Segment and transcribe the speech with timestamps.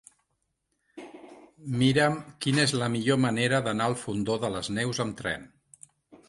[1.81, 5.47] Mira'm quina és la millor manera d'anar al Fondó de les Neus amb tren.